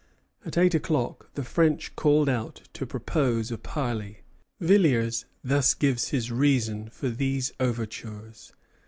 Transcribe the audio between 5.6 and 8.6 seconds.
gives his reason for these overtures.